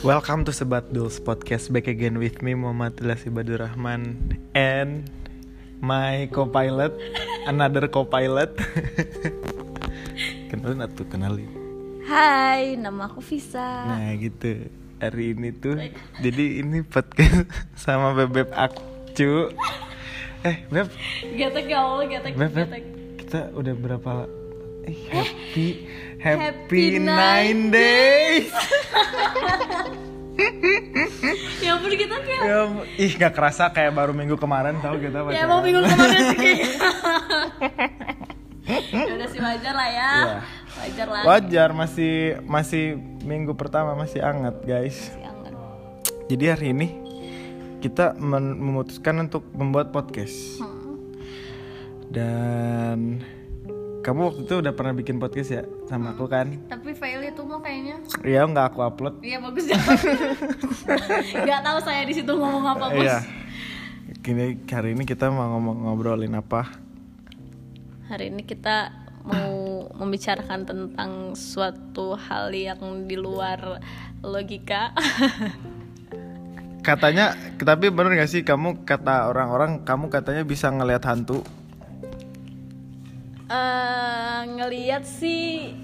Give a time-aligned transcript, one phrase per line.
[0.00, 1.68] Welcome to Sebat Duls Podcast.
[1.68, 5.04] Back again with me Muhammad Ibadur Rahman And
[5.84, 6.96] my co-pilot
[7.44, 8.56] Another co-pilot.
[10.48, 11.46] Kenalin atuh kenalin?
[12.08, 13.60] Hai, nama aku Visa.
[13.86, 14.66] Nah gitu.
[15.04, 15.76] Hari ini tuh
[16.24, 17.44] Jadi ini podcast
[17.84, 19.52] sama Bebek Akcu.
[20.40, 20.88] Eh Beb.
[21.20, 22.68] Getek ya Allah, getek, Beb, Beb.
[22.72, 22.84] getek.
[23.20, 24.12] Kita udah berapa
[24.88, 25.68] eh, Happy
[26.20, 28.52] Happy, Happy nine nine days
[31.90, 32.58] Ya kayak Ya,
[32.96, 35.44] ih gak kerasa kayak baru minggu kemarin tau kita Ya pacaran.
[35.44, 36.68] emang bingung ke mana sih kayaknya
[38.94, 40.36] Ya udah sih wajar lah ya Iya.
[40.70, 42.14] Wajar lah Wajar masih
[42.46, 42.84] masih
[43.20, 45.10] minggu pertama masih hangat guys.
[45.10, 45.52] Masih anget.
[46.30, 46.88] Jadi hari ini
[47.80, 50.62] kita memutuskan untuk membuat podcast.
[50.62, 51.10] Hmm.
[52.06, 52.98] Dan
[54.00, 56.54] kamu waktu itu udah pernah bikin podcast ya sama aku kan?
[56.66, 56.94] Tapi
[57.30, 59.14] itu mau kayaknya Iya nggak aku upload.
[59.22, 59.78] Iya bagus ya
[61.48, 63.18] Gak tahu saya di situ ngomong apa bos Iya.
[64.20, 66.66] Kini hari ini kita mau ngomong ngobrolin apa?
[68.10, 68.90] Hari ini kita
[69.22, 69.54] mau
[70.00, 73.78] membicarakan tentang suatu hal yang di luar
[74.20, 74.90] logika
[76.80, 81.44] Katanya, tapi bener gak sih kamu kata orang-orang kamu katanya bisa ngelihat hantu?
[83.52, 85.76] Eh, ngeliat sih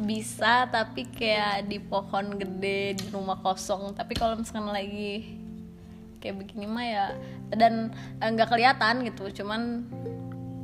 [0.00, 3.92] bisa tapi kayak di pohon gede di rumah kosong.
[3.92, 5.36] Tapi kalau misalkan lagi
[6.20, 7.06] kayak begini mah ya
[7.52, 9.42] dan eh, nggak kelihatan gitu.
[9.42, 9.84] Cuman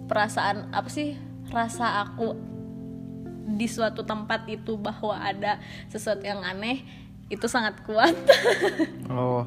[0.09, 1.15] perasaan apa sih
[1.53, 2.35] rasa aku
[3.47, 6.83] di suatu tempat itu bahwa ada sesuatu yang aneh
[7.27, 8.15] itu sangat kuat
[9.11, 9.47] Oh,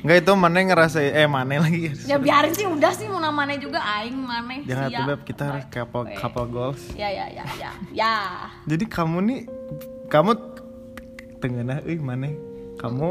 [0.00, 1.90] nggak itu mana ngerasa eh mana lagi?
[2.04, 5.64] ya biarin sih udah sih mau namanya juga aing maneh Jangan tuh beb kita harus
[5.68, 6.14] couple Oke.
[6.16, 6.82] couple goals.
[6.94, 8.14] ya ya ya ya ya
[8.64, 9.40] Jadi kamu nih,
[10.06, 10.30] kamu
[11.38, 12.30] tengah eh mana?
[12.76, 13.08] Kamu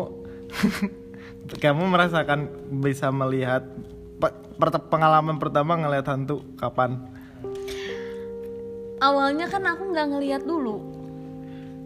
[1.64, 2.40] kamu merasakan
[2.80, 3.64] bisa melihat
[4.18, 4.38] pe-
[4.88, 6.98] pengalaman pertama ngelihat hantu kapan?
[8.98, 10.82] awalnya kan aku nggak ngelihat dulu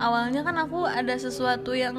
[0.02, 1.96] awalnya kan aku ada sesuatu yang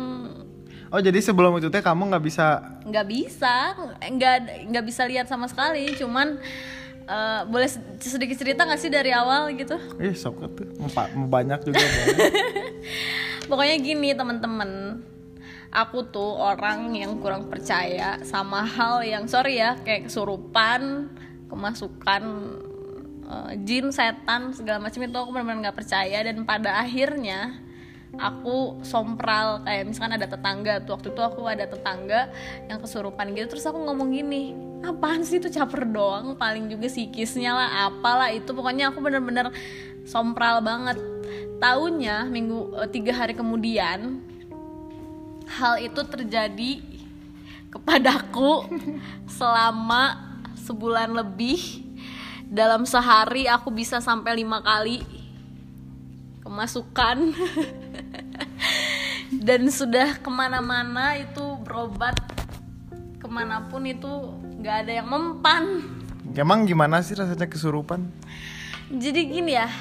[0.93, 5.49] Oh jadi sebelum itu teh kamu nggak bisa nggak bisa nggak nggak bisa lihat sama
[5.49, 5.89] sekali.
[5.97, 6.37] Cuman
[7.09, 7.65] eh, boleh
[7.97, 9.81] sedikit cerita nggak sih dari awal gitu?
[9.97, 10.69] Eh sok tuh
[11.33, 11.81] banyak juga.
[11.81, 12.29] Boleh.
[13.49, 15.01] pokoknya gini teman-teman.
[15.73, 21.09] Aku tuh orang yang kurang percaya sama hal yang sorry ya kayak kesurupan
[21.49, 22.23] kemasukan
[23.33, 26.21] eh, jin setan segala macam itu aku benar-benar nggak percaya.
[26.21, 27.72] Dan pada akhirnya
[28.21, 32.29] aku sompral kayak misalkan ada tetangga tuh waktu itu aku ada tetangga
[32.69, 36.35] yang kesurupan gitu terus aku ngomong gini apaan sih itu caper doang?
[36.35, 38.51] Paling juga psikisnya lah apalah itu.
[38.51, 39.55] Pokoknya aku bener-bener
[40.03, 40.99] sompral banget.
[41.63, 44.19] Tahunya minggu eh, tiga hari kemudian
[45.47, 46.83] hal itu terjadi
[47.71, 48.67] kepadaku
[49.39, 50.19] selama
[50.59, 51.87] sebulan lebih.
[52.53, 55.01] Dalam sehari aku bisa sampai lima kali
[56.53, 57.33] kemasukan
[59.49, 62.13] dan sudah ke mana-mana itu berobat.
[63.17, 65.81] Ke mana pun itu nggak ada yang mempan.
[66.37, 68.05] Emang gimana sih rasanya kesurupan?
[68.93, 69.73] jadi gini ya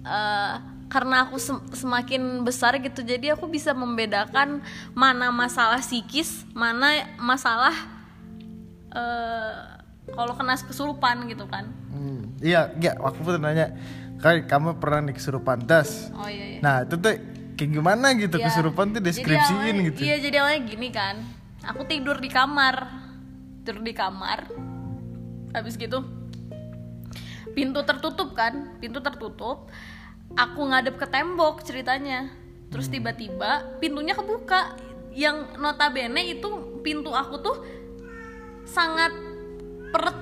[0.00, 0.54] eh,
[0.88, 4.64] karena aku sem- semakin besar gitu jadi aku bisa membedakan
[4.96, 7.76] mana masalah psikis mana masalah
[8.96, 9.74] eh,
[10.04, 11.64] kalau kena kesurupan gitu kan.
[11.88, 13.72] Hmm, iya, iya, aku pun nanya,
[14.16, 16.08] kayak kamu pernah nih kesurupan das.
[16.12, 16.60] oh iya, iya.
[16.60, 17.14] Nah itu tuh
[17.54, 18.46] kayak gimana gitu Iya.
[18.48, 20.00] kesurupan tuh Jadi deskripsiin awalnya- gitu.
[20.00, 21.16] Iya jadi awalnya gini kan
[21.64, 22.74] Aku tidur di kamar
[23.60, 24.50] Tidur di kamar
[25.50, 26.02] Habis gitu
[27.52, 29.70] Pintu tertutup kan Pintu tertutup
[30.34, 32.26] Aku ngadep ke tembok ceritanya
[32.68, 32.94] Terus Hmm.
[32.98, 34.74] tiba-tiba pintunya kebuka
[35.10, 36.48] Yang notabene itu
[36.80, 37.56] pintu aku tuh
[38.66, 39.14] Sangat
[39.88, 40.18] peret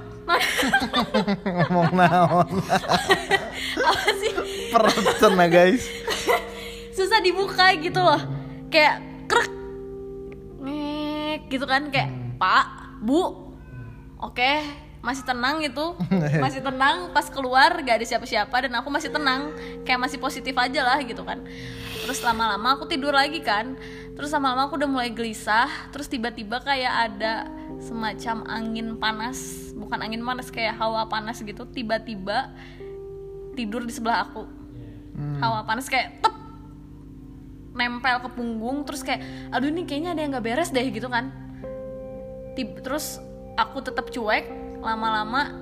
[1.46, 2.48] Ngomong naon?
[3.78, 4.32] Apa sih?
[4.70, 5.06] Perut
[5.50, 5.82] guys.
[6.92, 8.20] susah dibuka gitu loh.
[8.68, 9.50] Kayak krek
[10.62, 11.88] ngek gitu kan.
[11.90, 12.66] Kayak pak
[13.02, 13.52] bu
[14.22, 14.52] oke
[15.02, 15.98] masih tenang gitu.
[16.44, 19.50] Masih tenang pas keluar gak ada siapa-siapa dan aku masih tenang.
[19.82, 21.42] Kayak masih positif aja lah gitu kan.
[22.06, 23.74] Terus lama-lama aku tidur lagi kan.
[24.14, 25.66] Terus lama-lama aku udah mulai gelisah.
[25.90, 27.50] Terus tiba-tiba kayak ada
[27.82, 32.54] semacam angin panas bukan angin panas kayak hawa panas gitu tiba-tiba
[33.58, 34.46] tidur di sebelah aku.
[35.42, 36.32] Hawa panas kayak tep
[37.72, 41.34] nempel ke punggung terus kayak aduh ini kayaknya ada yang nggak beres deh gitu kan.
[42.54, 43.18] Tib- terus
[43.58, 44.48] aku tetap cuek
[44.80, 45.52] lama-lama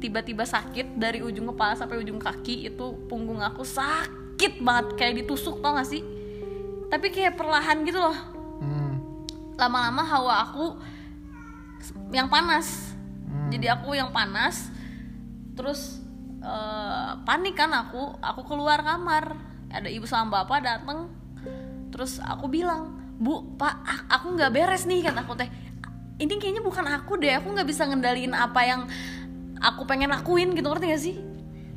[0.00, 5.60] tiba-tiba sakit dari ujung kepala sampai ujung kaki itu punggung aku sakit banget kayak ditusuk
[5.60, 6.00] tau gak sih?
[6.88, 8.16] Tapi kayak perlahan gitu loh.
[8.60, 8.96] Hmm.
[9.60, 10.76] lama-lama hawa aku
[12.10, 12.94] yang panas.
[13.30, 13.46] Hmm.
[13.46, 14.66] jadi aku yang panas
[15.54, 16.02] terus
[16.42, 19.38] eh, panik kan aku aku keluar kamar.
[19.70, 21.06] Ada ibu sama bapak dateng.
[21.94, 25.50] Terus aku bilang bu pak aku nggak beres nih kan aku teh.
[26.20, 28.90] Ini kayaknya bukan aku deh aku nggak bisa ngendaliin apa yang
[29.62, 30.66] aku pengen lakuin gitu.
[30.66, 31.29] Ngerti gak sih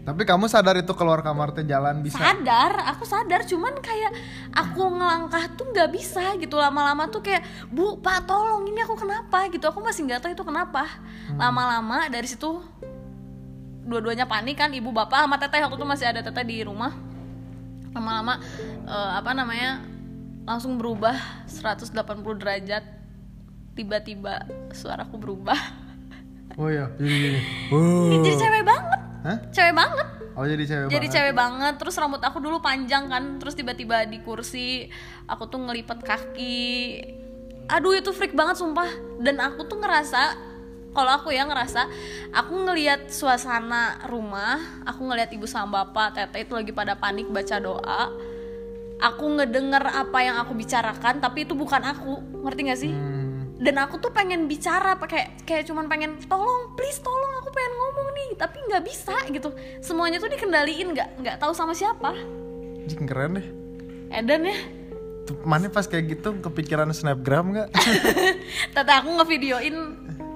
[0.04, 2.20] Tapi kamu sadar itu keluar kamar teh jalan bisa.
[2.20, 3.48] sadar aku sadar.
[3.48, 4.12] Cuman kayak
[4.52, 6.60] aku ngelangkah tuh nggak bisa gitu.
[6.60, 9.48] Lama-lama tuh kayak bu pak tolong ini aku kenapa?
[9.48, 9.64] Gitu.
[9.64, 10.84] Aku masih nggak tahu itu kenapa.
[11.40, 12.60] Lama-lama dari situ
[13.84, 15.64] dua-duanya panik kan ibu bapak sama teteh.
[15.64, 16.92] Aku tuh masih ada teteh di rumah.
[17.96, 18.44] Lama-lama
[18.84, 19.88] eh, apa namanya
[20.44, 21.16] langsung berubah
[21.48, 21.96] 180
[22.44, 22.84] derajat.
[23.72, 25.58] Tiba-tiba suaraku berubah.
[26.60, 27.40] Oh iya, jadi gini.
[27.72, 28.20] Wow.
[28.20, 29.38] jadi cewek banget Hah?
[29.56, 30.08] cewek banget.
[30.36, 31.16] Oh jadi cewek jadi banget.
[31.16, 31.74] cewek banget.
[31.80, 33.40] Terus rambut aku dulu panjang kan.
[33.40, 34.92] Terus tiba-tiba di kursi
[35.26, 36.70] aku tuh ngelipet kaki.
[37.72, 38.92] Aduh itu freak banget sumpah.
[39.24, 40.36] Dan aku tuh ngerasa
[40.94, 41.90] kalau aku ya ngerasa
[42.38, 47.58] aku ngelihat suasana rumah aku ngelihat ibu sama bapak tete itu lagi pada panik baca
[47.64, 48.12] doa.
[49.04, 52.20] Aku ngedenger apa yang aku bicarakan tapi itu bukan aku.
[52.44, 52.92] Ngerti gak sih?
[52.94, 53.13] Hmm.
[53.64, 58.08] Dan aku tuh pengen bicara pakai kayak cuman pengen tolong please tolong aku pengen ngomong
[58.12, 62.12] nih tapi nggak bisa gitu semuanya tuh dikendaliin nggak nggak tahu sama siapa
[62.84, 63.48] Jing, keren deh.
[64.12, 64.58] Eden ya
[65.48, 67.72] Mana pas kayak gitu kepikiran snapgram nggak?
[68.76, 69.76] tata aku ngevideoin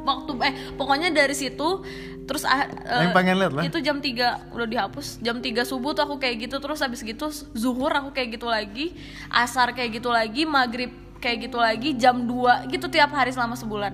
[0.07, 1.83] waktu eh pokoknya dari situ
[2.24, 3.63] terus ah, eh, Yang pengen lihat lah.
[3.68, 7.27] itu jam 3 udah dihapus jam 3 subuh tuh aku kayak gitu terus habis gitu
[7.51, 8.95] zuhur aku kayak gitu lagi
[9.27, 13.93] asar kayak gitu lagi maghrib kayak gitu lagi jam 2 gitu tiap hari selama sebulan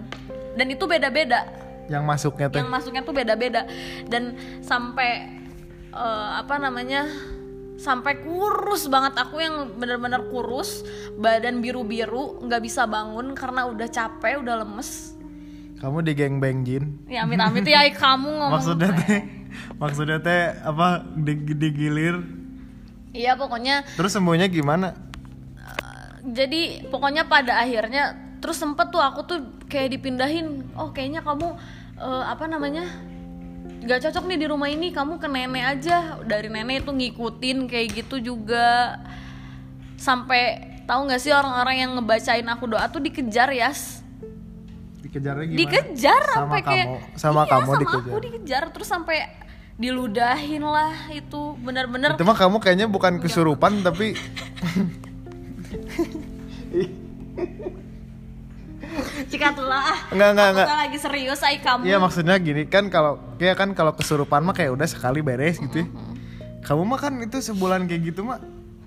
[0.53, 1.47] dan itu beda-beda
[1.85, 2.57] Yang masuknya teh.
[2.59, 3.67] yang masuknya tuh beda-beda
[4.05, 5.39] dan sampai
[5.89, 7.07] eh, apa namanya
[7.75, 14.39] sampai kurus banget aku yang bener-bener kurus badan biru-biru nggak bisa bangun karena udah capek
[14.39, 15.11] udah lemes
[15.75, 17.03] Kamu di geng bang Jin.
[17.05, 19.19] ya amit-amit ya kamu ngomong Maksudnya teh,
[19.75, 22.23] maksudnya teh apa di, digilir?
[23.11, 24.95] iya pokoknya Terus sembuhnya gimana?
[26.25, 31.55] Jadi pokoknya pada akhirnya terus sempet tuh aku tuh kayak dipindahin oh kayaknya kamu
[31.95, 32.87] eh, apa namanya
[33.83, 37.87] nggak cocok nih di rumah ini kamu ke nenek aja dari nenek itu ngikutin kayak
[37.93, 38.99] gitu juga
[39.97, 40.43] sampai
[40.83, 43.71] tahu nggak sih orang-orang yang ngebacain aku doa tuh dikejar ya
[45.01, 45.59] Dikejarnya gimana?
[45.59, 48.07] dikejar Sama sampai kayak kamu- sama iya, kamu sama dikejar.
[48.07, 49.17] aku dikejar terus sampai
[49.73, 54.15] diludahin lah itu bener-bener Itu mah kamu kayaknya bukan kesurupan tapi
[59.29, 60.67] cikat lah Enggak, enggak, enggak.
[60.85, 64.71] lagi serius ay kamu Iya maksudnya gini kan kalau kayak kan kalau kesurupan mah kayak
[64.71, 65.87] udah sekali beres gitu ya.
[66.63, 68.39] Kamu mah kan itu sebulan kayak gitu mah.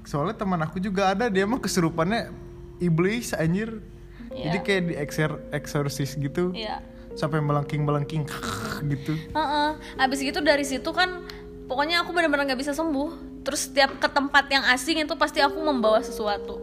[0.09, 2.33] Soalnya teman aku juga ada dia mah kesurupannya
[2.79, 3.85] iblis anjir.
[4.33, 6.57] Jadi kayak di exor eksorsis gitu.
[6.57, 6.81] Iya.
[7.17, 8.25] Sampai melengking-melengking
[8.93, 9.13] gitu.
[9.13, 9.69] Heeh.
[9.97, 11.25] Abis gitu dari situ kan
[11.69, 13.45] pokoknya aku benar-benar nggak bisa sembuh.
[13.45, 16.57] Terus setiap ke tempat yang asing itu pasti aku membawa sesuatu.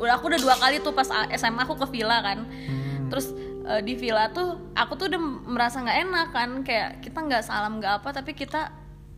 [0.00, 2.44] Udah aku udah dua kali tuh pas SMA aku ke villa kan.
[3.08, 3.34] Terus
[3.66, 6.50] eh, di villa tuh aku tuh udah merasa nggak enak kan.
[6.62, 8.72] Kayak kita nggak salam nggak apa tapi kita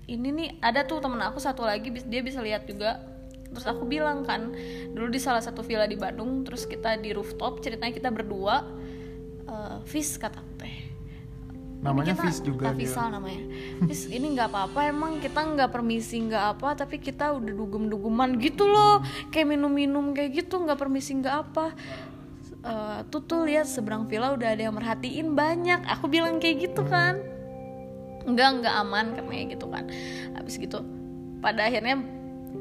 [0.05, 3.03] ini nih ada tuh temen aku satu lagi dia bisa lihat juga.
[3.55, 4.51] Terus aku bilang kan
[4.95, 8.67] dulu di salah satu villa di Bandung terus kita di rooftop ceritanya kita berdua
[9.45, 10.51] eh Fis kata aku.
[10.51, 10.54] teh
[11.85, 12.89] Namanya kita- Fis juga ah, dia.
[12.89, 13.43] Fisal namanya.
[13.85, 18.65] Fis ini nggak apa-apa emang kita nggak permisi nggak apa tapi kita udah dugem-dugeman gitu
[18.65, 19.05] loh.
[19.29, 21.77] Kayak minum-minum kayak gitu nggak permisi nggak apa.
[22.65, 25.85] Eh, tuh tuh lihat seberang villa udah ada yang merhatiin banyak.
[25.85, 27.21] Aku bilang kayak gitu kan.
[28.25, 29.85] Enggak enggak aman katanya gitu kan.
[30.41, 30.81] Habis gitu
[31.45, 32.01] pada akhirnya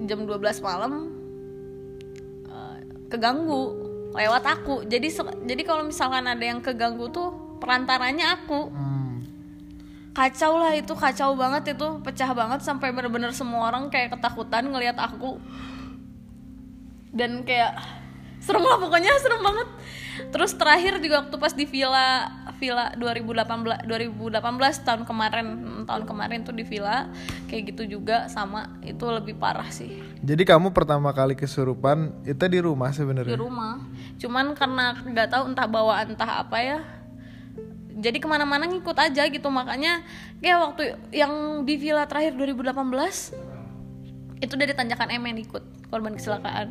[0.04, 1.08] jam 12 malam
[2.52, 2.78] eh,
[3.08, 3.64] keganggu
[4.12, 4.84] lewat aku.
[4.84, 5.08] Jadi
[5.48, 8.68] jadi kalau misalkan ada yang keganggu tuh perantaranya aku.
[8.68, 8.93] Hmm.
[10.14, 11.88] Kacau lah itu kacau banget itu.
[12.06, 15.42] Pecah banget sampai bener-bener semua orang kayak ketakutan ngelihat aku.
[17.14, 17.78] Dan kayak
[18.44, 19.70] serem lah pokoknya serem banget.
[20.30, 22.30] Terus terakhir juga waktu pas di villa
[22.62, 25.48] villa 2018 2018 tahun kemarin
[25.90, 27.10] tahun kemarin tuh di villa
[27.50, 30.00] kayak gitu juga sama itu lebih parah sih.
[30.22, 33.36] Jadi kamu pertama kali kesurupan itu di rumah di sebenarnya.
[33.36, 33.82] rumah.
[34.22, 36.80] Cuman karena nggak tahu entah bawa entah apa ya
[37.94, 39.48] jadi ke mana-mana ngikut aja gitu.
[39.54, 40.02] Makanya
[40.42, 40.84] kayak waktu
[41.14, 46.68] yang di villa terakhir 2018 itu dari tanjakan yang ikut korban kecelakaan.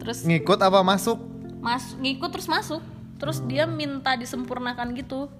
[0.00, 1.18] Terus Ngikut apa masuk?
[1.64, 2.84] mas ngikut terus masuk.
[3.16, 5.32] Terus dia minta disempurnakan gitu.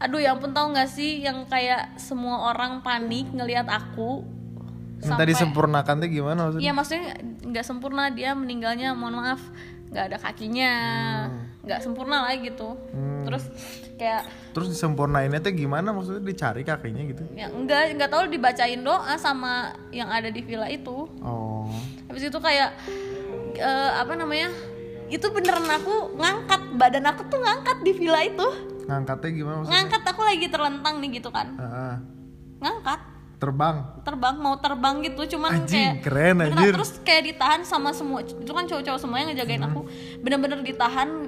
[0.00, 4.24] Aduh ya ampun tahu nggak sih yang kayak semua orang panik ngelihat aku
[5.00, 6.64] Minta disempurnakan tuh gimana maksudnya?
[6.64, 7.04] Iya maksudnya
[7.40, 9.40] nggak sempurna dia meninggalnya mohon maaf
[9.90, 10.72] nggak ada kakinya
[11.66, 12.78] nggak sempurna lah gitu
[13.22, 13.44] terus
[13.94, 17.22] kayak Terus disempurnainnya tuh gimana maksudnya dicari kakinya gitu?
[17.32, 19.52] ya enggak nggak tahu dibacain doa sama
[19.90, 21.70] yang ada di villa itu Oh.
[22.06, 22.74] habis itu kayak
[23.54, 24.50] eh, apa namanya
[25.06, 28.46] itu beneran aku ngangkat badan aku tuh ngangkat di villa itu
[28.82, 29.74] Ngangkatnya gimana maksudnya?
[29.76, 31.96] ngangkat aku lagi terlentang nih gitu kan Ah, ah.
[32.58, 33.00] ngangkat
[33.36, 33.76] terbang.
[34.02, 36.72] terbang mau terbang gitu cuman Anjing, kayak keren, beneran, anjir.
[36.76, 39.80] terus kayak ditahan sama semua itu kan cowok-cowok semua yang ngejagain aku
[40.20, 41.19] bener-bener ditahan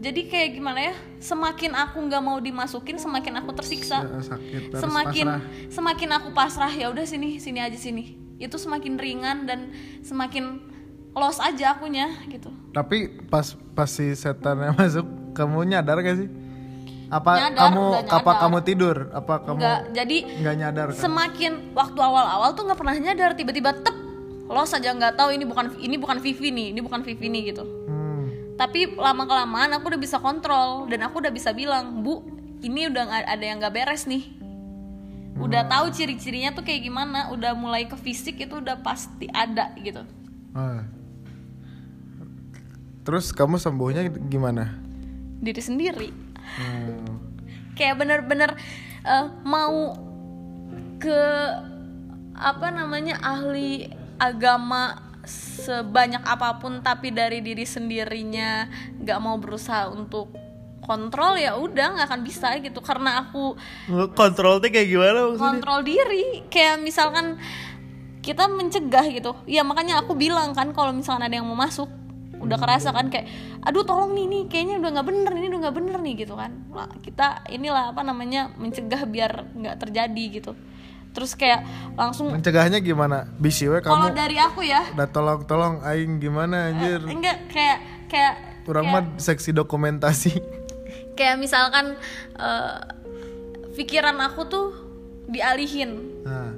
[0.00, 5.26] jadi kayak gimana ya semakin aku nggak mau dimasukin semakin aku tersiksa Eh, sakit semakin
[5.28, 5.40] pasrah.
[5.68, 9.68] semakin aku pasrah ya udah sini sini aja sini itu semakin ringan dan
[10.00, 10.64] semakin
[11.10, 16.30] los aja akunya gitu Tapi pas pas si setannya masuk, kamu nyadar gak sih?
[17.08, 18.96] Apa Nyadar, kamu apa kamu tidur?
[19.10, 20.96] Apa kamu nggak jadi nggak nyadar kan?
[20.96, 23.96] semakin waktu awal-awal tuh nggak pernah nyadar tiba-tiba tep
[24.46, 27.66] los aja nggak tahu ini bukan ini bukan Vivi nih ini bukan Vivi nih gitu
[27.66, 27.99] Hmm.
[28.60, 32.20] Tapi lama kelamaan aku udah bisa kontrol dan aku udah bisa bilang bu
[32.60, 34.36] ini udah ada yang nggak beres nih
[35.40, 40.04] udah tahu ciri-cirinya tuh kayak gimana udah mulai ke fisik itu udah pasti ada gitu
[40.50, 40.82] Ah.
[43.06, 44.76] Terus kamu sembuhnya gimana?
[45.40, 46.08] diri sendiri
[46.50, 47.22] Hmm.
[47.78, 48.58] kayak bener-bener
[49.06, 49.94] eh, mau
[50.98, 51.20] ke
[52.34, 53.86] apa namanya ahli
[54.18, 55.09] agama
[55.60, 58.66] sebanyak apa pun tapi dari diri sendirinya
[58.98, 60.34] nggak mau berusaha untuk
[60.80, 62.80] kontrol ya udah nggak akan bisa gitu.
[62.82, 63.54] Karena aku
[64.16, 65.46] Kontrolnya kayak gimana maksudnya?
[65.46, 66.24] kontrol diri.
[66.50, 67.38] Kayak misalkan
[68.20, 69.32] kita mencegah gitu.
[69.46, 71.88] Ya makanya aku bilang kan kalau misalkan ada yang mau masuk
[72.40, 73.28] udah kerasa kan kayak
[73.60, 76.52] aduh tolong nih nih kayaknya udah nggak bener ini udah nggak bener nih gitu kan.
[77.04, 80.52] Kita inilah apa namanya mencegah biar nggak terjadi gitu
[81.10, 81.66] terus kayak
[81.98, 83.26] langsung Mencegahnya gimana?
[83.38, 87.02] Bisi we kalau kamu dari aku ya udah tolong tolong aing gimana anjir?
[87.02, 90.38] enggak kayak kayak Kurang mah seksi dokumentasi.
[91.18, 91.98] kayak misalkan
[92.38, 92.78] eh,
[93.74, 94.66] pikiran aku tuh
[95.26, 96.52] dialihin Nah,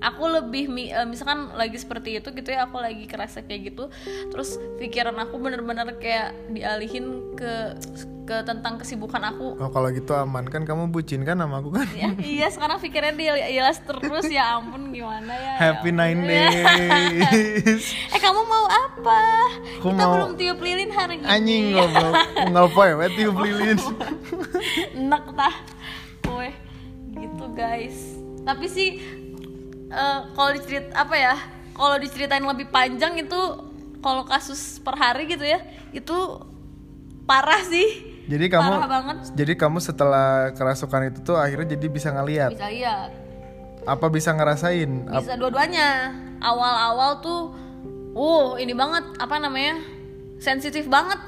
[0.00, 3.84] aku lebih eh, misalkan lagi seperti itu gitu ya aku lagi kerasa kayak gitu
[4.28, 7.76] terus pikiran aku bener-bener kayak dialihin ke
[8.24, 9.52] ke tentang kesibukan aku.
[9.60, 10.48] Oh kalau gitu aman.
[10.48, 11.84] Kan kamu bucin kan sama aku kan?
[11.92, 14.24] ya iya sekarang pikirannya dia jelas terus.
[14.32, 15.52] Ya ampun gimana ya?
[15.60, 17.92] Happy ya nine days.
[17.92, 19.20] eh kamu mau apa?
[19.76, 21.28] Aku kita mau- belum tiup lilin hari ini.
[21.28, 22.12] Anjing ngobrol
[22.48, 23.76] ngapain we tiup lilin.
[24.96, 25.54] enak tah
[26.32, 26.54] Weh,
[27.12, 28.16] gitu guys.
[28.40, 28.88] Tapi sih
[29.94, 31.34] eh, kalau dicerit apa ya
[31.74, 33.40] kalau diceritain lebih panjang itu
[34.02, 35.62] kalau kasus per hari gitu ya
[35.94, 36.16] itu
[37.24, 38.12] parah sih.
[38.24, 39.16] Jadi kamu parah banget.
[39.36, 43.10] jadi kamu setelah kerasukan itu tuh akhirnya jadi bisa ngelihat bisa lihat
[43.84, 45.12] apa bisa ngerasain?
[45.12, 46.12] Bisa dua-duanya.
[46.40, 47.52] Awal-awal tuh
[48.16, 49.80] uh ini banget apa namanya
[50.40, 51.20] sensitif banget.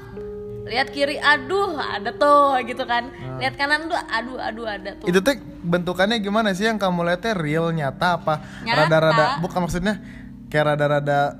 [0.67, 3.13] Lihat kiri aduh ada tuh gitu kan.
[3.37, 5.05] Lihat kanan tuh aduh aduh ada tuh.
[5.05, 6.65] Itu tuh bentukannya gimana sih?
[6.65, 8.41] Yang kamu lihatnya real nyata apa?
[8.63, 9.99] Rada-rada bukan maksudnya
[10.47, 11.35] kayak rada-rada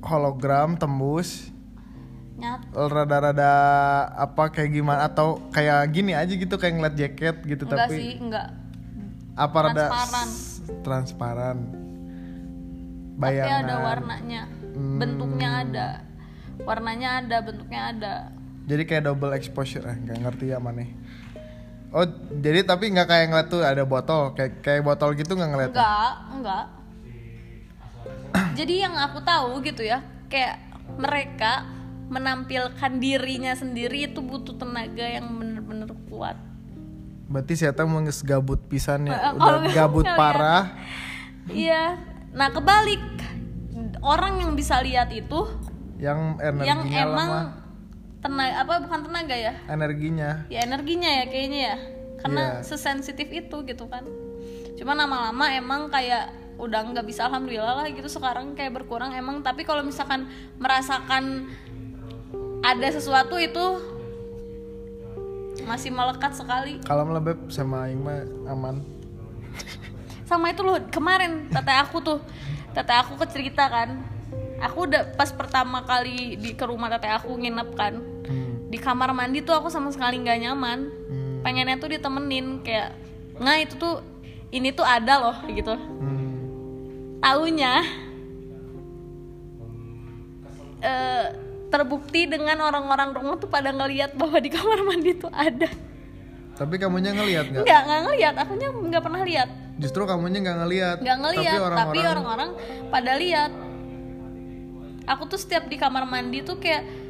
[0.00, 1.52] hologram tembus?
[2.36, 3.52] Nyata rada-rada
[4.16, 5.06] apa kayak gimana?
[5.06, 8.48] Atau kayak gini aja gitu kayak ngeliat jaket gitu enggak tapi sih enggak.
[9.36, 10.28] Apa rada Transparan.
[10.80, 11.58] transparan.
[13.16, 13.64] Tapi bayangan.
[13.64, 14.42] ada warnanya.
[14.76, 14.98] Hmm.
[15.00, 15.88] bentuknya ada.
[16.64, 18.14] Warnanya ada bentuknya ada.
[18.66, 20.82] Jadi kayak double exposure eh nggak ngerti ya mana
[21.96, 22.04] oh
[22.44, 25.70] jadi tapi nggak kayak ngeliat tuh ada botol kayak kayak botol gitu nggak ngeliat?
[25.72, 26.64] Enggak enggak
[28.56, 30.60] jadi yang aku tahu gitu ya kayak
[30.96, 31.64] mereka
[32.06, 36.38] menampilkan dirinya sendiri itu butuh tenaga yang bener-bener kuat.
[37.26, 40.78] Berarti saya tahu menges gabut pisan Eh, ya kalau udah gabut parah.
[41.50, 41.98] Iya.
[42.30, 43.02] Nah kebalik.
[43.98, 45.50] Orang yang bisa lihat itu
[45.98, 47.65] yang yang emang lama
[48.26, 49.54] tenaga apa bukan tenaga ya?
[49.70, 50.30] Energinya.
[50.50, 51.76] Ya energinya ya kayaknya ya.
[52.18, 52.66] Karena Iya.
[52.66, 54.02] sesensitif itu gitu kan.
[54.74, 59.46] Cuma lama-lama emang kayak udah nggak bisa alhamdulillah lah gitu sekarang kayak berkurang emang.
[59.46, 60.26] Tapi kalau misalkan
[60.58, 61.46] merasakan
[62.66, 63.64] ada sesuatu itu
[65.66, 66.82] masih melekat sekali.
[66.82, 68.82] Kalau melebep sama Aing mah aman.
[70.26, 72.18] Sama itu loh kemarin teteh aku tuh
[72.74, 74.02] teteh aku kecerita kan.
[74.56, 77.94] Aku udah pas pertama kali di ke rumah teteh aku nginep kan.
[78.66, 80.80] Di kamar mandi tuh aku sama sekali nggak nyaman.
[80.86, 81.24] Hmm.
[81.46, 82.90] pengennya tuh ditemenin kayak
[83.38, 84.02] nah itu tuh
[84.50, 85.74] ini tuh ada loh gitu.
[85.74, 86.34] Hmm.
[87.22, 87.86] taunya
[90.82, 91.26] eh,
[91.70, 95.70] terbukti dengan orang-orang rumah tuh pada ngeliat bahwa di kamar mandi tuh ada.
[96.56, 97.62] Tapi kamunya ngelihat nggak?
[97.62, 98.34] Nggak nggak ngeliat.
[98.40, 101.60] Akunya nggak pernah lihat justru kamunya nggak ngelihat nggak ngeliat.
[101.60, 102.50] Tapi orang-orang
[102.88, 103.52] pada lihat
[105.04, 107.05] aku tuh setiap di kamar mandi tuh kayak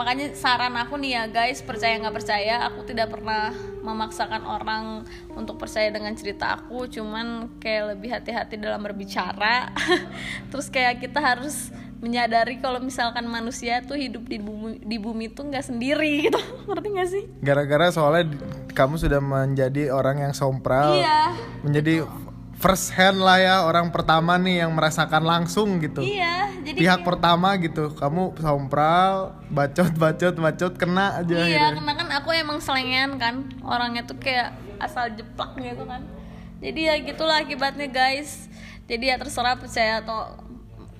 [0.00, 3.52] makanya saran aku nih ya guys percaya nggak percaya aku tidak pernah
[3.84, 5.04] memaksakan orang
[5.36, 6.88] untuk percaya dengan cerita aku.
[6.88, 9.72] Cuman kayak lebih hati-hati dalam berbicara.
[10.52, 11.68] Terus kayak kita harus
[12.00, 16.40] menyadari kalau misalkan manusia tuh hidup di bumi di bumi tuh nggak sendiri gitu.
[16.64, 17.24] Ngerti gak sih?
[17.44, 18.40] Gara-gara soalnya
[18.72, 21.36] kamu sudah menjadi orang yang sompral iya.
[21.60, 22.08] menjadi
[22.60, 26.04] first hand lah ya orang pertama nih yang merasakan langsung gitu.
[26.04, 31.66] Iya jadi pihak kayak- pertama gitu kamu sompral bacot bacot bacot kena aja iya akhirnya.
[31.80, 36.04] karena kan aku emang selengean kan orangnya tuh kayak asal jeplak gitu kan.
[36.60, 38.52] Jadi ya gitulah akibatnya guys.
[38.84, 40.36] Jadi ya terserah percaya atau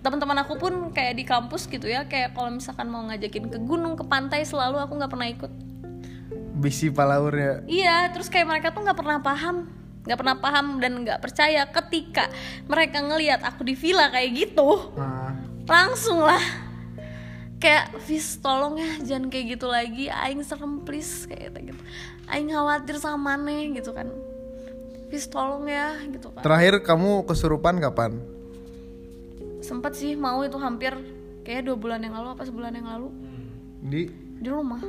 [0.00, 4.00] teman-teman aku pun kayak di kampus gitu ya kayak kalau misalkan mau ngajakin ke gunung
[4.00, 5.52] ke pantai selalu aku nggak pernah ikut.
[6.56, 7.54] Bisi palaur ya.
[7.68, 12.32] Iya terus kayak mereka tuh nggak pernah paham nggak pernah paham dan nggak percaya ketika
[12.64, 15.36] mereka ngelihat aku di villa kayak gitu nah,
[15.68, 16.40] langsung lah.
[17.60, 20.08] Kayak Fis tolong ya jangan kayak gitu lagi.
[20.08, 21.84] Aing serem please kayak gitu
[22.30, 24.08] aing khawatir sama nih gitu kan.
[25.12, 26.40] Fis tolong ya gitu kan.
[26.40, 28.16] Terakhir kamu kesurupan kapan?
[29.60, 30.96] Sempat sih mau itu hampir
[31.44, 33.08] kayak dua bulan yang lalu apa sebulan yang lalu.
[33.84, 34.02] Di?
[34.40, 34.80] Di rumah.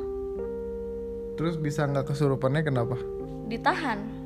[1.36, 2.96] Terus bisa nggak kesurupannya kenapa?
[3.50, 4.21] Ditahan.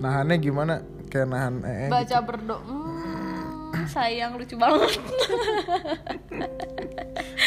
[0.00, 0.74] Nahannya gimana?
[1.10, 1.92] Kayak nahan ee gitu.
[1.92, 4.94] baca berdoa hmm, sayang lucu banget.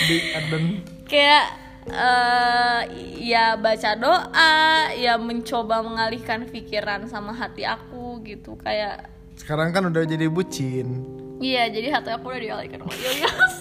[0.07, 0.65] Di aden
[1.07, 1.45] kayak
[1.83, 2.79] eh
[3.19, 4.53] ya baca doa
[4.95, 11.03] ya mencoba mengalihkan pikiran sama hati aku gitu kayak sekarang kan udah jadi bucin.
[11.43, 12.79] Iya, jadi hati aku udah dialihkan.
[12.79, 13.55] Sama Ilyas.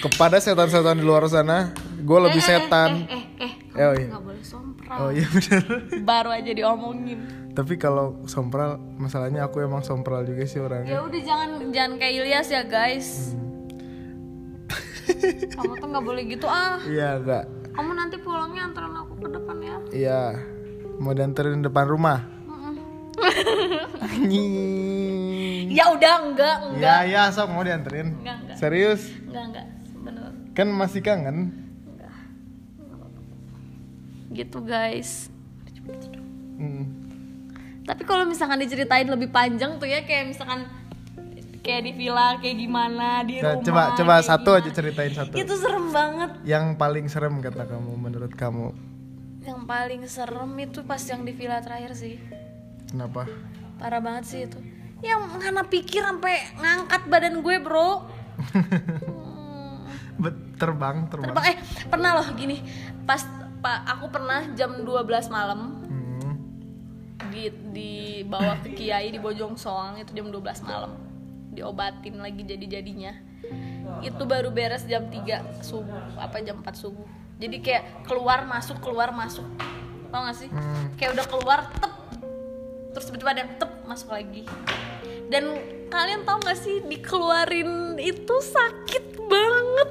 [0.00, 1.70] kepada setan-setan di luar sana
[2.00, 3.04] gue lebih setan.
[3.06, 4.08] eh, eh, Eh, oh iya.
[4.92, 5.02] Sompral.
[5.02, 5.62] oh iya benar
[6.10, 7.18] Baru aja diomongin.
[7.52, 10.96] tapi kalau sompral masalahnya aku emang sompral juga sih orangnya.
[10.96, 13.08] Ya udah jangan jangan kayak Ilyas ya guys.
[15.52, 16.78] Kamu tuh nggak boleh gitu ah.
[16.82, 19.76] iya enggak Kamu nanti pulangnya antarin aku ke depan ya.
[19.90, 20.22] iya.
[20.96, 22.20] Mau dianterin depan rumah?
[24.02, 25.66] Anjing.
[25.68, 27.00] Ya udah enggak enggak.
[27.04, 28.12] Ya ya sok mau dianterin.
[28.20, 28.56] Enggak enggak.
[28.56, 29.02] Serius?
[29.24, 29.66] Enggak enggak.
[29.98, 30.30] Bener.
[30.52, 31.61] Kan masih kangen
[34.32, 35.28] gitu guys.
[36.54, 36.84] Hmm.
[37.82, 40.66] Tapi kalau misalkan diceritain lebih panjang tuh ya kayak misalkan
[41.58, 43.62] kayak di villa kayak gimana di Nah, rumah.
[43.62, 44.60] coba coba satu gimana.
[44.60, 46.30] aja ceritain satu Itu serem banget.
[46.42, 48.74] yang paling serem kata kamu menurut kamu
[49.40, 52.18] Yang paling serem itu pas yang di villa terakhir sih.
[52.86, 53.26] kenapa
[53.74, 54.58] Parah banget sih itu.
[55.00, 57.90] Yang ngana pikir sampai ngangkat badan gue, Bro.
[60.12, 60.30] Hmm.
[60.54, 61.56] Terbang terbang, Terbang eh
[61.88, 62.62] pernah loh gini.
[63.02, 63.26] Pas
[63.62, 66.34] pak aku pernah jam 12 malam Hmm.
[67.30, 70.98] di dibawa ke Kiai di Bojong Soang itu jam 12 malam.
[71.52, 73.12] Diobatin lagi jadi-jadinya.
[74.02, 77.06] Itu baru beres jam 3 subuh apa jam 4 subuh.
[77.38, 79.46] Jadi kayak keluar masuk keluar masuk.
[80.10, 80.50] Tau gak sih?
[80.50, 80.92] Hmm.
[80.98, 81.92] Kayak udah keluar tep
[82.92, 84.42] terus tiba-tiba ada tep masuk lagi.
[85.30, 85.56] Dan
[85.88, 89.90] kalian tau gak sih dikeluarin itu sakit banget.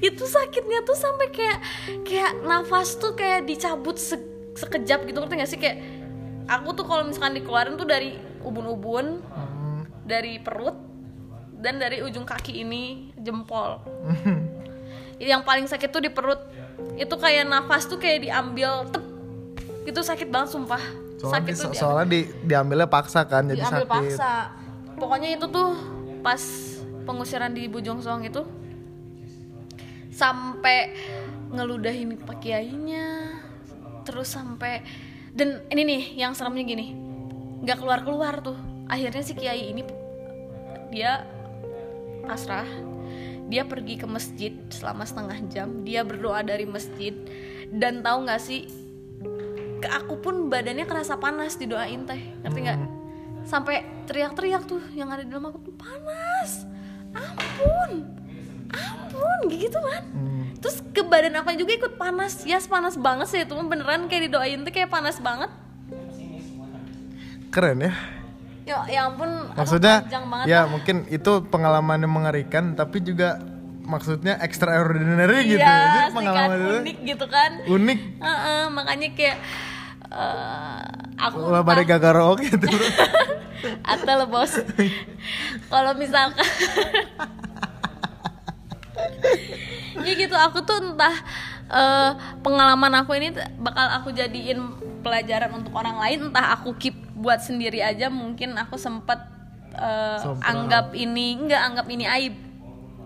[0.00, 1.58] Itu sakitnya tuh sampai kayak
[2.02, 4.20] kayak nafas tuh kayak dicabut se-
[4.54, 5.56] sekejap gitu ngerti gak sih?
[5.56, 5.78] Kayak
[6.46, 9.84] aku tuh kalau misalkan dikeluarin tuh dari ubun-ubun Hmm.
[10.02, 10.74] dari perut
[11.54, 12.84] dan dari ujung kaki ini
[13.14, 13.84] jempol.
[15.20, 16.40] Yang paling sakit tuh di perut.
[16.96, 19.04] Itu kayak nafas tuh kayak diambil tep.
[19.84, 20.80] Itu sakit banget sumpah.
[21.18, 23.92] Soalnya, sakit di- tuh diambil, soalnya di, diambilnya paksa kan jadi diambil sakit.
[23.92, 24.32] paksa.
[24.96, 25.76] Pokoknya itu tuh
[26.18, 26.40] pas
[27.02, 28.40] pengusiran di Bujong Soang itu
[30.20, 30.92] sampai
[31.48, 33.40] ngeludahin pak kiainya
[34.04, 34.84] terus sampai
[35.32, 36.92] dan ini nih yang seremnya gini
[37.64, 38.56] nggak keluar keluar tuh.
[38.90, 39.86] Akhirnya si kiai ini
[40.90, 41.22] dia
[42.26, 42.66] pasrah
[43.46, 47.14] dia pergi ke masjid selama setengah jam dia berdoa dari masjid
[47.70, 48.66] dan tahu nggak sih
[49.80, 52.78] ke aku pun badannya kerasa panas didoain teh ngerti nggak?
[53.46, 56.66] Sampai teriak-teriak tuh yang ada di dalam aku tuh panas!
[57.14, 58.19] Ampun
[58.70, 60.44] ampun gitu kan Hmm.
[60.58, 62.44] terus ke badan aku juga ikut panas.
[62.44, 63.40] Ya panas banget sih.
[63.42, 65.48] Itu beneran kayak didoain tuh kayak panas banget.
[67.50, 67.92] Keren ya.
[68.68, 70.46] Ya, ya ampun maksudnya banget.
[70.46, 70.70] ya lah.
[70.70, 73.42] mungkin itu pengalaman yang mengerikan tapi juga
[73.82, 75.58] maksudnya extraordinary gitu.
[75.58, 77.50] Iya, Jadi asli kan, pengalaman itu unik gitu kan.
[77.66, 78.00] Unik.
[78.22, 79.36] Heeh, makanya kayak
[80.10, 80.80] eh,
[81.18, 82.66] aku lah pada gagaro oke gitu
[83.92, 84.56] atau lo bos
[85.72, 86.48] kalau misalkan
[90.06, 91.16] ya gitu aku tuh entah
[91.68, 94.60] eh, pengalaman aku ini bakal aku jadiin
[95.00, 99.18] pelajaran untuk orang lain entah aku keep buat sendiri aja mungkin aku sempet
[100.20, 100.44] Sombong.
[100.44, 102.34] anggap ini enggak anggap ini aib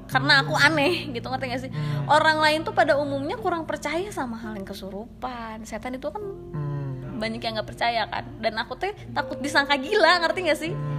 [0.04, 1.72] karena aku aneh gitu ngerti gak sih
[2.06, 7.16] orang lain tuh pada umumnya kurang percaya sama hal yang kesurupan setan itu kan Hmm.
[7.22, 10.93] banyak yang nggak percaya kan dan aku tuh takut disangka gila ngerti gak sih Hmm.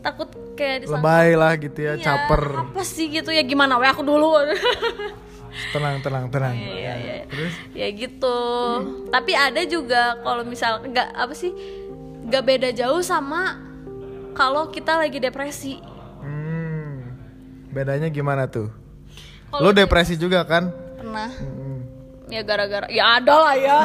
[0.00, 2.42] Takut kayak disangka Lebay lah gitu ya, "Iya, caper.
[2.56, 4.36] apa sih gitu ya gimana we aku dulu
[5.74, 6.54] Tenang, tenang, tenang.
[6.54, 7.16] Iya, iya.
[7.26, 8.38] Terus ya gitu
[9.10, 11.50] tapi ada juga kalau misal nggak apa sih
[12.30, 13.58] nggak beda jauh sama
[14.32, 15.82] kalau kita lagi depresi
[16.22, 16.94] hmm,
[17.74, 18.70] bedanya gimana tuh?
[19.50, 20.70] Kalau Lu depresi juga kan?
[20.96, 21.79] pernah Hmm.
[22.30, 23.78] Ya gara-gara ya ada lah ya.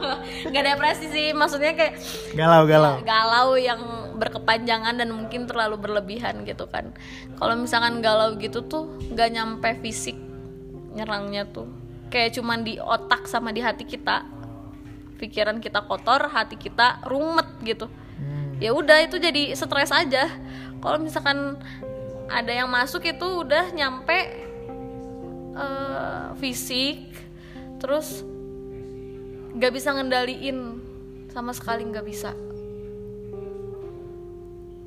[0.50, 2.00] Nggak depresi sih maksudnya kayak
[2.32, 2.96] Galau, galau.
[3.04, 3.80] galau yang
[4.16, 6.92] berkepanjangan dan mungkin terlalu berlebihan gitu kan.
[7.36, 10.16] Kalau misalkan galau gitu tuh nggak nyampe fisik
[10.96, 11.68] nyerangnya tuh.
[12.10, 14.26] Kayak cuman di otak sama di hati kita.
[15.20, 17.88] Pikiran kita kotor hati kita rumet gitu.
[18.20, 18.60] Hmm.
[18.60, 20.28] ya udah itu jadi stres aja.
[20.80, 21.56] Kalau misalkan
[22.28, 24.18] ada yang masuk itu udah nyampe
[25.56, 27.10] eh, fisik
[27.80, 28.22] terus
[29.56, 30.78] nggak bisa ngendaliin.
[31.30, 32.34] Sama sekali nggak bisa.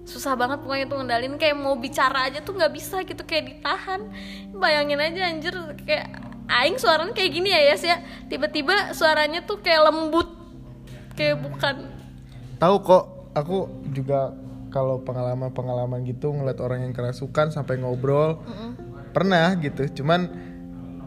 [0.04, 1.40] Susah banget pokoknya tuh ngendalin.
[1.40, 3.24] Kayak mau bicara aja tuh nggak bisa gitu.
[3.24, 4.12] Kayak ditahan.
[4.52, 5.56] Bayangin aja anjir.
[5.88, 6.20] Kayak
[6.52, 7.98] aing suaranya kayak gini ya Yas ya.
[8.28, 10.28] Tiba-tiba suaranya tuh kayak lembut.
[11.16, 11.76] Kayak bukan.
[12.60, 13.04] Tahu kok,
[13.36, 14.36] aku juga
[14.74, 18.44] kalau pengalaman-pengalaman gitu ngeliat orang yang kerasukan sampai ngobrol
[19.16, 20.04] pernah gitu.
[20.04, 20.28] Cuman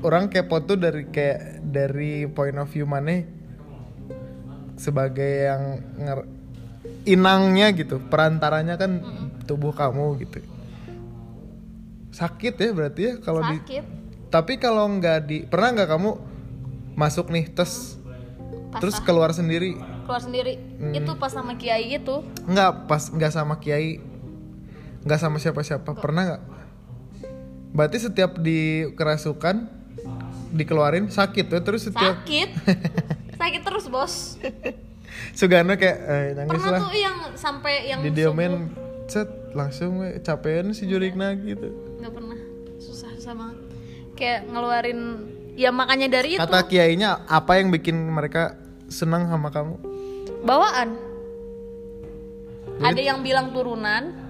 [0.05, 3.25] orang kepo tuh dari kayak dari point of view mana
[4.77, 5.63] sebagai yang
[5.97, 6.29] nger-
[7.09, 9.01] inangnya gitu, perantaranya kan
[9.49, 10.43] tubuh kamu gitu.
[12.13, 13.57] Sakit ya berarti ya kalau di
[14.27, 16.11] Tapi kalau nggak di pernah nggak kamu
[16.99, 17.97] masuk nih tes
[18.83, 19.79] terus keluar sendiri?
[20.05, 20.59] Keluar sendiri.
[20.93, 24.03] Itu pas sama kiai itu nggak pas nggak sama kiai
[25.07, 25.95] nggak sama siapa-siapa.
[25.97, 26.43] Pernah nggak?
[27.71, 29.76] Berarti setiap di kerasukan
[30.53, 32.51] dikeluarin sakit tuh terus setiap sakit.
[33.37, 34.41] Sakit terus bos.
[35.37, 36.81] Sugano kayak eh, nangis pernah lah.
[36.89, 38.73] tuh yang sampai yang didiemin
[39.07, 41.69] set langsung we, capean si Jurikna gitu
[42.01, 42.39] nggak pernah.
[42.81, 43.59] Susah susah banget.
[44.17, 45.01] Kayak ngeluarin
[45.53, 46.41] ya makanya dari itu.
[46.41, 48.57] Kata kiainya apa yang bikin mereka
[48.89, 49.77] senang sama kamu?
[50.45, 50.97] Bawaan.
[52.81, 54.26] Ada yang bilang turunan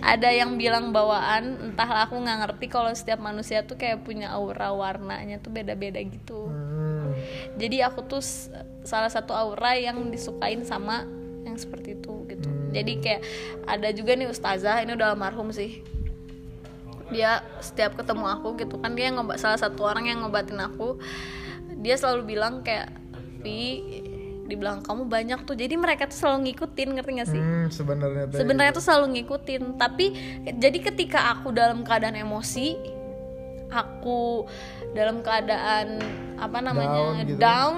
[0.00, 4.70] ada yang bilang bawaan entahlah aku nggak ngerti kalau setiap manusia tuh kayak punya aura
[4.72, 6.48] warnanya tuh beda-beda gitu.
[6.48, 7.12] Hmm.
[7.58, 8.22] jadi aku tuh
[8.86, 11.04] salah satu aura yang disukain sama
[11.48, 12.48] yang seperti itu gitu.
[12.70, 13.22] Jadi kayak
[13.64, 15.80] ada juga nih ustazah ini udah almarhum sih.
[17.08, 21.00] Dia setiap ketemu aku gitu kan dia ngobat salah satu orang yang ngobatin aku.
[21.80, 22.92] Dia selalu bilang kayak
[23.38, 23.80] Vi
[24.48, 28.24] di belakang kamu banyak tuh jadi mereka tuh selalu ngikutin ngerti gak sih Hmm, sebenarnya
[28.26, 28.38] teh.
[28.40, 30.06] sebenarnya tuh selalu ngikutin tapi
[30.48, 32.80] jadi ketika aku dalam keadaan emosi
[33.68, 34.48] aku
[34.90, 36.00] dalam keadaan
[36.34, 37.36] apa namanya Down gitu.
[37.38, 37.74] down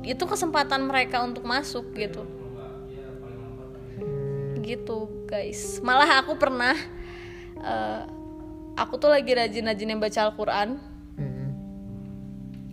[0.00, 2.22] itu kesempatan mereka untuk masuk gitu
[4.58, 6.74] gitu guys malah aku pernah
[7.56, 8.02] eh,
[8.74, 10.68] aku tuh lagi rajin-rajinnya baca Al-Quran
[11.16, 11.48] Hmm.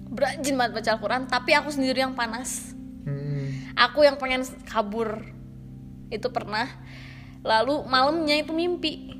[0.09, 2.82] berajin banget baca Al-Quran tapi aku sendiri yang panas Hmm.
[3.77, 5.23] Aku yang pengen kabur.
[6.09, 6.69] Itu pernah.
[7.43, 9.13] Lalu malamnya itu mimpi.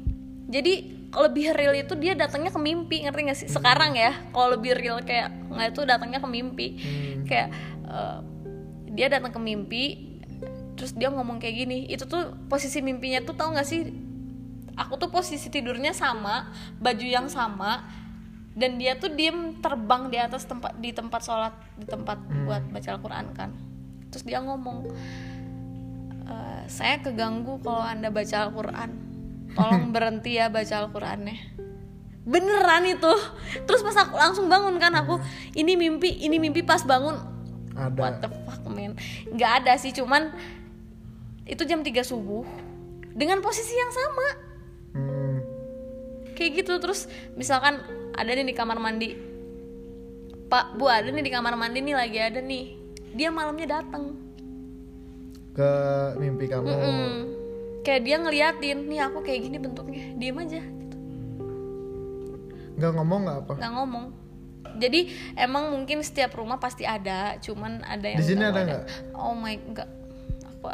[0.47, 3.49] Jadi lebih real itu dia datangnya ke mimpi ngerti gak sih?
[3.49, 6.67] Sekarang ya kalau lebih real kayak nggak itu datangnya ke mimpi.
[7.29, 7.49] Kayak
[7.85, 8.19] eh,
[8.93, 9.85] dia datang ke mimpi
[10.73, 11.85] terus dia ngomong kayak gini.
[11.89, 13.89] Itu tuh posisi mimpinya tuh tau gak sih?
[14.73, 16.49] Aku tuh posisi tidurnya sama
[16.81, 17.85] baju yang sama
[18.53, 22.89] dan dia tuh diem terbang di atas tempat di tempat sholat di tempat buat baca
[22.93, 23.49] Al-Quran kan
[24.13, 24.93] terus dia ngomong
[26.29, 28.89] "Eh, saya keganggu kalau anda baca Al-Quran.
[29.57, 31.37] Tolong berhenti ya baca Al-Qurannya.
[32.23, 33.13] Beneran itu.
[33.65, 35.19] Terus pas aku langsung bangun kan aku
[35.57, 37.17] ini mimpi ini mimpi pas bangun.
[37.73, 37.97] Ada.
[37.97, 38.95] What the fuck man.
[39.33, 40.29] Nggak ada sih cuman
[41.43, 42.45] itu jam 3 subuh
[43.11, 44.27] dengan posisi yang sama.
[44.93, 45.41] Hmm.
[46.37, 47.81] kayak gitu terus misalkan
[48.13, 49.17] ada nih di kamar mandi.
[50.49, 52.82] Pak bu ada nih di kamar mandi nih lagi ada nih
[53.13, 54.17] dia malamnya datang
[55.53, 55.69] ke
[56.17, 56.65] mimpi kamu.
[56.65, 57.21] Mm.
[57.85, 60.03] kayak dia ngeliatin nih aku kayak gini bentuknya.
[60.17, 60.61] Diem aja.
[60.63, 60.97] Gitu.
[62.79, 63.53] nggak ngomong nggak apa?
[63.61, 64.05] Nggak ngomong.
[64.73, 68.83] Jadi emang mungkin setiap rumah pasti ada cuman ada yang Di sini nggak ada nggak?
[69.13, 69.89] oh my enggak
[70.49, 70.67] aku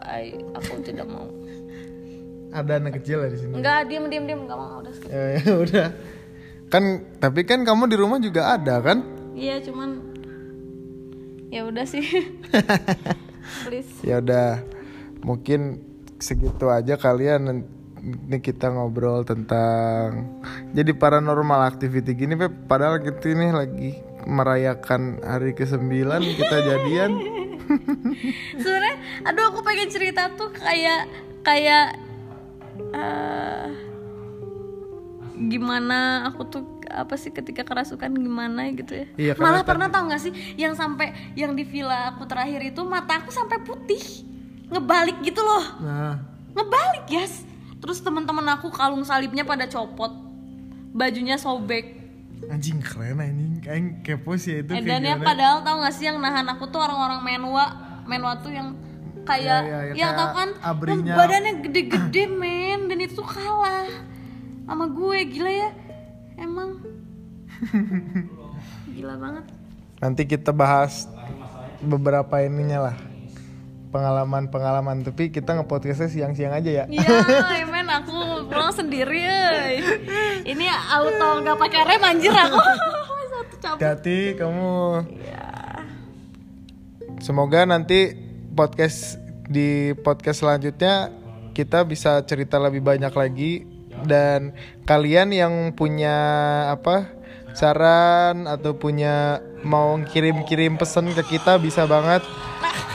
[0.56, 1.28] aku tidak mau.
[2.49, 3.54] Ada anak kecil lah di sini?
[3.60, 4.41] Enggak diem diem diem.
[4.47, 4.93] Nggak mau udah.
[4.95, 5.88] Skip ya, ya udah.
[6.69, 6.84] Kan
[7.19, 9.04] tapi kan kamu di rumah juga ada kan?
[9.34, 10.09] Iya cuman
[11.49, 12.05] ya udah sih
[13.65, 14.62] please ya udah
[15.25, 15.81] mungkin
[16.19, 17.65] segitu aja kalian
[17.99, 20.31] ini kita ngobrol tentang
[20.71, 22.67] jadi paranormal activity gini Beb.
[22.67, 23.91] Padahal kita ini lagi
[24.23, 25.83] merayakan hari ke-9
[26.39, 27.12] kita jadian.
[28.62, 28.97] sebenarnya
[29.29, 31.05] aduh aku pengen cerita tuh kayak
[31.45, 31.93] kayak
[32.95, 33.67] eh,
[35.51, 39.06] gimana aku tuh apa sih ketika kerasukan gimana gitu ya.
[39.15, 43.21] Iya, malah pernah tau gak sih yang sampai yang di villa aku terakhir itu mata
[43.21, 44.25] aku sampai putih.
[44.67, 45.65] Ngebalik gitu loh.
[45.80, 46.15] Nah,
[46.52, 47.45] ngebalik guys
[47.80, 50.12] terus teman-teman aku kalung salibnya pada copot.
[50.89, 51.95] Bajunya sobek.
[52.47, 53.62] Anjing keren anjing.
[53.62, 56.80] Kayak kepo sih itu Eh, dan ya padahal tau gak sih yang nahan aku tuh
[56.80, 57.65] orang-orang menwa
[58.04, 58.73] menwa tuh yang
[59.21, 60.49] kayak Ya, ya, ya, ya, tau kan?
[60.60, 61.13] abrinya.
[61.13, 62.89] badannya gede-gede men.
[62.89, 63.86] Dan itu tuh kalah
[64.65, 65.69] sama gue gila ya
[66.39, 66.80] emang
[68.95, 69.45] gila banget
[69.99, 71.12] Nanti kita bahas
[71.84, 72.95] beberapa ininya lah
[73.89, 76.86] pengalaman-pengalaman tapi kita nge-podcastnya siang-siang aja ya.
[76.88, 79.82] Iya, men aku pulang sendiri euy.
[80.45, 82.62] Ini auto nggak pakai rem anjir aku.
[83.34, 83.82] Satu cabut.
[83.82, 84.78] Hati kamu.
[85.10, 85.49] Iya.
[87.19, 88.13] Semoga nanti
[88.54, 89.17] podcast
[89.49, 91.10] di podcast selanjutnya
[91.58, 93.65] kita bisa cerita lebih banyak lagi
[94.05, 94.53] dan
[94.85, 96.15] kalian yang punya
[96.73, 97.19] apa
[97.53, 102.23] saran atau punya mau kirim-kirim pesan ke kita bisa banget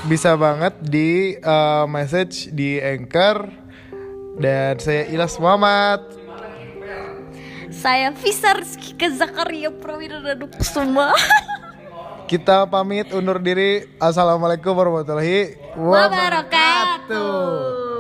[0.08, 3.48] bisa banget di uh, message di Anchor
[4.38, 6.00] dan saya Ilas Muhammad
[7.74, 11.12] Saya Fisa Rizky ke Zakaria Prawira Kusuma.
[12.30, 17.93] kita pamit undur diri assalamualaikum warahmatullahi Wabarakatuh.